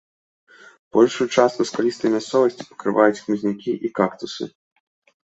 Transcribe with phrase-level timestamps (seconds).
[0.95, 4.43] Большую частку скалістай мясцовасці пакрываюць хмызнякі і кактусы.